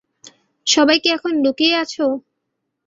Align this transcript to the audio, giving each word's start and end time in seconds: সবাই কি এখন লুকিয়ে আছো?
সবাই 0.67 0.97
কি 1.03 1.09
এখন 1.09 1.33
লুকিয়ে 1.43 1.75
আছো? 1.75 2.05